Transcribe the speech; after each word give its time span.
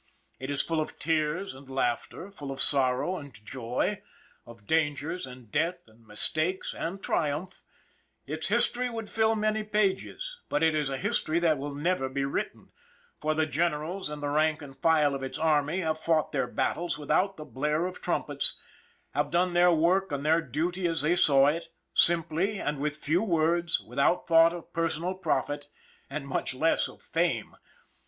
It 0.39 0.49
is 0.49 0.63
full 0.63 0.81
of 0.81 0.97
tears 0.97 1.53
and 1.53 1.69
laughter, 1.69 2.31
full 2.31 2.51
of 2.51 2.59
sorrow 2.59 3.17
and 3.17 3.35
joy, 3.45 4.01
of 4.47 4.65
dangers 4.65 5.27
and 5.27 5.51
death 5.51 5.83
and 5.85 6.07
mistakes 6.07 6.73
and 6.73 6.99
triumph 7.03 7.61
its 8.25 8.47
history 8.47 8.89
would 8.89 9.11
fill 9.11 9.35
many 9.35 9.61
pages, 9.63 10.39
but 10.49 10.63
it 10.63 10.73
is 10.73 10.89
a 10.89 10.97
history 10.97 11.37
that 11.41 11.59
will 11.59 11.75
never 11.75 12.09
be 12.09 12.25
written, 12.25 12.71
for 13.19 13.35
the 13.35 13.45
generals 13.45 14.09
and 14.09 14.23
the 14.23 14.29
rank 14.29 14.63
and 14.63 14.79
file 14.79 15.13
of 15.13 15.21
its 15.21 15.37
army 15.37 15.81
have 15.81 15.99
fought 15.99 16.31
their 16.31 16.47
battles 16.47 16.97
without 16.97 17.37
the 17.37 17.45
blare 17.45 17.85
of 17.85 18.01
trumpets, 18.01 18.59
have 19.13 19.29
done 19.29 19.53
their 19.53 19.71
work 19.71 20.11
and 20.11 20.25
their 20.25 20.41
duty 20.41 20.87
as 20.87 21.03
they 21.03 21.15
saw 21.15 21.45
it, 21.45 21.67
simply 21.93 22.59
and 22.59 22.79
with 22.79 22.97
few 22.97 23.21
words, 23.21 23.79
without 23.79 24.25
thought 24.27 24.51
of 24.51 24.73
per 24.73 24.89
sonal 24.89 25.21
profit 25.21 25.67
and, 26.09 26.27
much 26.27 26.55
less, 26.55 26.87
of 26.89 27.03
fame. 27.03 27.55